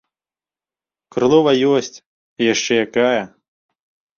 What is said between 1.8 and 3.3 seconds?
і яшчэ якая!